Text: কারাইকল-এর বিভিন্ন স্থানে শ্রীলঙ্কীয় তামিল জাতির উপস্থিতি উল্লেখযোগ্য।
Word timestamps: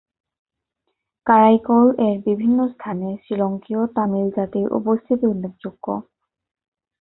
কারাইকল-এর 1.27 2.15
বিভিন্ন 2.27 2.59
স্থানে 2.73 3.07
শ্রীলঙ্কীয় 3.23 3.81
তামিল 3.95 4.27
জাতির 4.37 4.67
উপস্থিতি 4.79 5.25
উল্লেখযোগ্য। 5.27 5.85